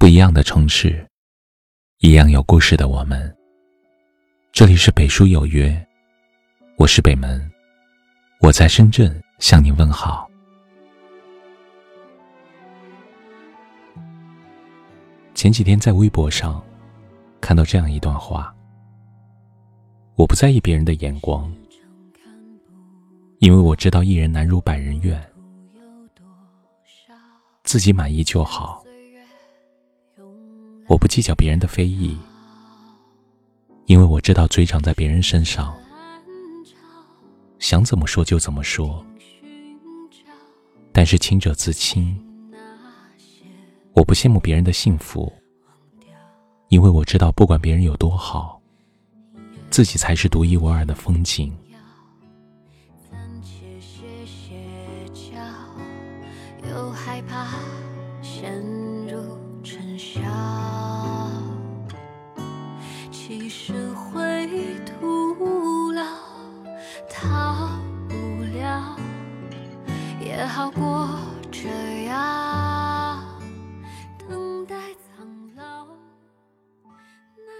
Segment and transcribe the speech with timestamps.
[0.00, 1.04] 不一样的城市，
[1.98, 3.36] 一样有故事的我们。
[4.52, 5.76] 这里是北书有约，
[6.76, 7.50] 我是北门，
[8.40, 10.30] 我在深圳向你问好。
[15.34, 16.64] 前几天在微博上
[17.40, 18.54] 看到这样一段话：
[20.14, 21.52] 我不在意别人的眼光，
[23.40, 25.20] 因为我知道一人难如百人愿，
[27.64, 28.84] 自己满意就好。
[30.88, 32.16] 我不计较别人的非议，
[33.84, 35.76] 因为我知道嘴长在别人身上，
[37.58, 39.04] 想怎么说就怎么说。
[40.90, 42.18] 但是清者自清，
[43.92, 45.30] 我不羡慕别人的幸福，
[46.68, 48.58] 因为我知道不管别人有多好，
[49.68, 51.54] 自己才是独一无二的风景。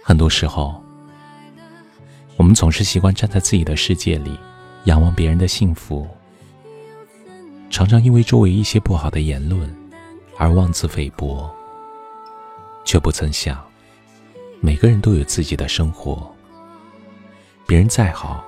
[0.09, 0.83] 很多时候，
[2.39, 4.39] 我们总是习惯站在自己的世界里，
[4.85, 6.09] 仰望别人的幸福，
[7.69, 9.71] 常常因为周围一些不好的言论
[10.39, 11.55] 而妄自菲薄，
[12.87, 13.63] 却不曾想，
[14.61, 16.35] 每个人都有自己的生活，
[17.67, 18.43] 别人再好，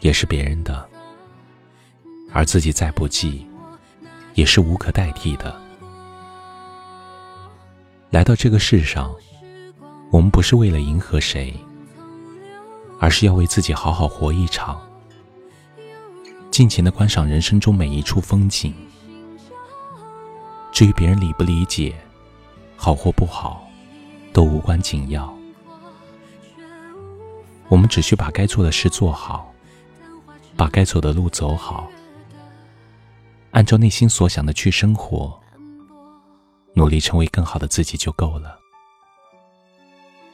[0.00, 0.88] 也是别人的，
[2.32, 3.46] 而自己再不济。
[4.32, 5.54] 也是无可代替的。
[8.08, 9.14] 来到这个世上，
[10.16, 11.54] 我们不是为了迎合谁，
[12.98, 14.80] 而是要为自己好好活一场，
[16.50, 18.72] 尽情的观赏人生中每一处风景。
[20.72, 21.94] 至于别人理不理解，
[22.78, 23.68] 好或不好，
[24.32, 25.30] 都无关紧要。
[27.68, 29.52] 我们只需把该做的事做好，
[30.56, 31.90] 把该走的路走好。
[33.50, 35.38] 按照内心所想的去生活，
[36.72, 38.60] 努力成为更好的自己就够了。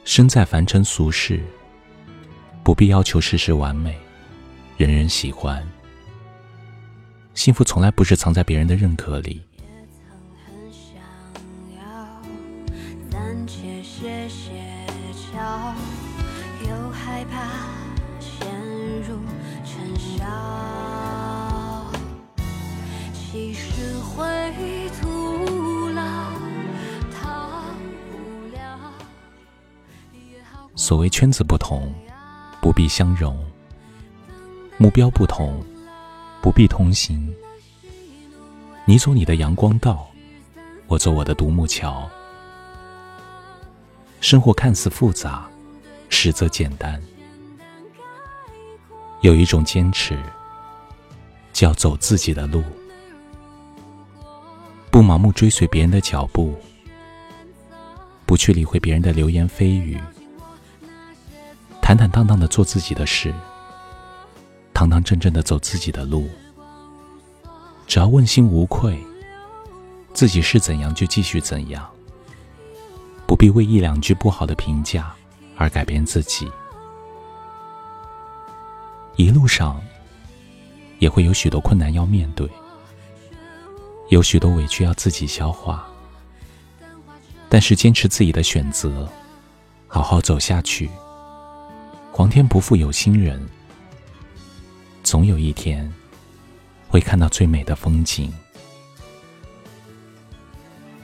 [0.05, 1.41] 身在凡尘俗世，
[2.63, 3.97] 不必要求事事完美，
[4.77, 5.65] 人人喜欢。
[7.33, 9.41] 幸福从来不是藏在别人的认可里。
[16.65, 17.49] 又害怕
[18.19, 18.47] 陷
[19.07, 19.19] 入
[19.65, 20.23] 尘嚣。
[30.75, 31.93] 所谓圈子不同，
[32.59, 33.35] 不必相容；
[34.77, 35.63] 目标不同，
[36.41, 37.31] 不必同行。
[38.85, 40.09] 你走你的阳光道，
[40.87, 42.09] 我走我的独木桥。
[44.19, 45.47] 生活看似复杂，
[46.09, 46.99] 实则简单。
[49.21, 50.17] 有一种坚持，
[51.53, 52.63] 叫走自己的路。
[54.89, 56.55] 不盲目追随别人的脚步，
[58.25, 59.99] 不去理会别人的流言蜚语，
[61.83, 63.33] 坦坦荡荡的做自己的事，
[64.73, 66.29] 堂堂正正的走自己的路。
[67.85, 68.97] 只要问心无愧，
[70.13, 71.85] 自己是怎样就继续怎样，
[73.27, 75.13] 不必为一两句不好的评价
[75.57, 76.49] 而改变自己。
[79.17, 79.79] 一路上
[80.99, 82.49] 也会有许多困难要面对。
[84.07, 85.85] 有许多委屈要自己消化，
[87.49, 89.07] 但是坚持自己的选择，
[89.85, 90.89] 好好走下去。
[92.15, 93.43] 皇天不负有心人，
[95.01, 95.91] 总有一天
[96.87, 98.31] 会看到最美的风景。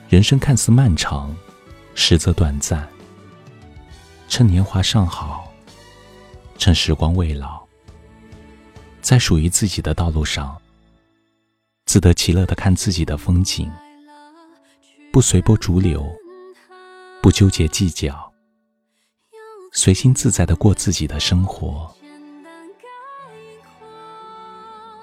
[0.07, 1.35] 人生看似漫长，
[1.95, 2.87] 实则短暂。
[4.27, 5.51] 趁年华尚好，
[6.59, 7.59] 趁时光未老，
[9.01, 10.55] 在属于自己的道路上。
[11.87, 13.67] 自得其乐的看自己的风景，
[15.11, 16.07] 不随波逐流，
[17.19, 18.28] 不纠结计较，
[19.71, 21.93] 随心自在的过自己的生活。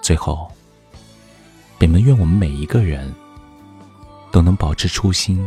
[0.02, 0.50] 最后，
[1.78, 3.12] 北门愿我们每一个人
[4.30, 5.44] 都能保持初心，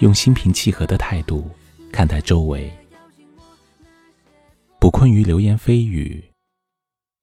[0.00, 1.50] 用心平气和的态度
[1.92, 2.70] 看待周围，
[4.78, 6.22] 不困于流言蜚语，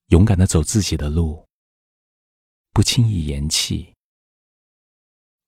[0.07, 1.45] 勇敢的走自己的路。
[2.73, 3.93] 不轻易言弃，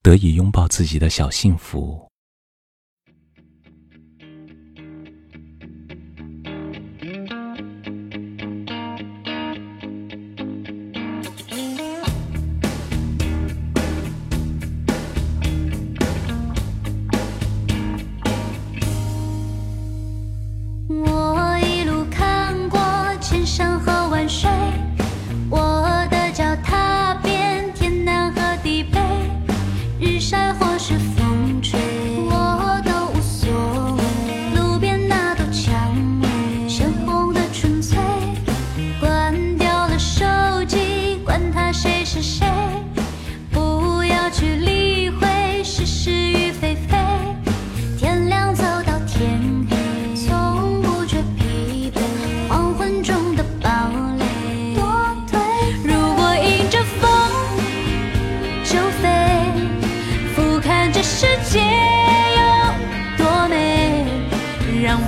[0.01, 2.11] 得以拥抱自己的小幸福。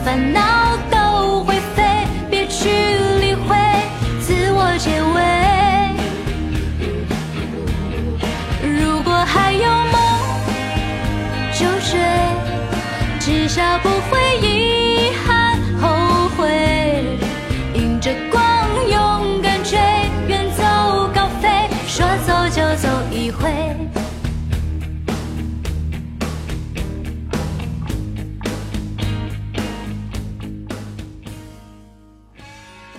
[0.06, 0.55] 烦恼。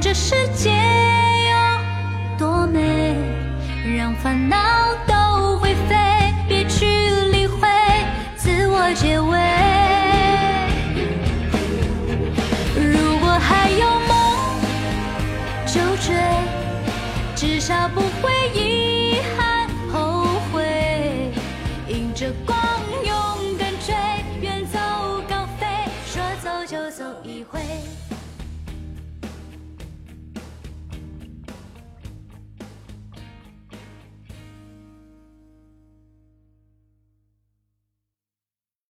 [0.00, 3.16] 这世界有多美
[3.96, 4.56] 让烦恼